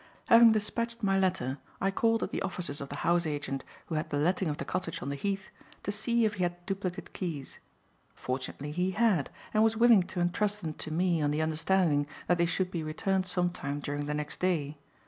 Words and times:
Having 0.29 0.53
dispatched 0.53 1.03
my 1.03 1.19
letter, 1.19 1.59
I 1.79 1.91
called 1.91 2.23
at 2.23 2.31
the 2.31 2.41
offices 2.41 2.81
of 2.81 2.89
the 2.89 2.95
house 3.05 3.27
agent 3.27 3.63
who 3.85 3.93
had 3.93 4.09
the 4.09 4.17
letting 4.17 4.47
of 4.49 4.57
the 4.57 4.65
cottage 4.65 4.99
on 5.03 5.09
the 5.09 5.15
Heath, 5.15 5.51
to 5.83 5.91
see 5.91 6.25
if 6.25 6.33
he 6.33 6.41
had 6.41 6.65
duplicate 6.65 7.13
keys. 7.13 7.59
Fortunately 8.15 8.71
he 8.71 8.89
had, 8.97 9.29
and 9.53 9.63
was 9.63 9.77
willing 9.77 10.01
to 10.01 10.19
entrust 10.19 10.63
them 10.63 10.73
to 10.73 10.91
me 10.91 11.21
on 11.21 11.29
the 11.29 11.43
understanding 11.43 12.07
that 12.25 12.39
they 12.39 12.47
should 12.47 12.71
be 12.71 12.81
returned 12.81 13.27
some 13.27 13.51
time 13.51 13.79
during 13.79 14.07
the 14.07 14.15
next 14.15 14.39
day. 14.39 14.79